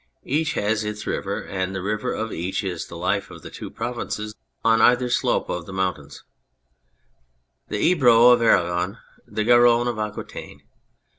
[0.25, 3.69] Each has its river, and the river of each is the life of the two
[3.69, 4.33] provinces
[4.65, 6.23] on either slope of the mountains;
[7.67, 10.63] the Ebro of Aragon, the Garonne of Aquitaine.